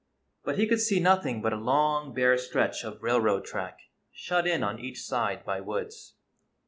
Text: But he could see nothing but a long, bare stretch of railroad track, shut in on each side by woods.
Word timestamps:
But 0.43 0.57
he 0.57 0.65
could 0.65 0.79
see 0.79 0.99
nothing 0.99 1.43
but 1.43 1.53
a 1.53 1.57
long, 1.57 2.11
bare 2.11 2.35
stretch 2.35 2.83
of 2.83 3.03
railroad 3.03 3.45
track, 3.45 3.81
shut 4.11 4.47
in 4.47 4.63
on 4.63 4.79
each 4.79 5.03
side 5.03 5.45
by 5.45 5.61
woods. 5.61 6.15